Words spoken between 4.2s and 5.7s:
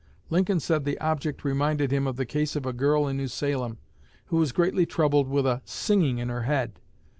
who was greatly troubled with a